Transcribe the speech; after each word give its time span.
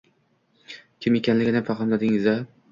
Kim 1.05 1.19
ekanligini 1.21 1.63
fahmladingiz-a? 1.71 2.37